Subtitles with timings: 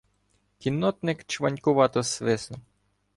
[0.57, 2.59] Кіннотник чванькувато свиснув.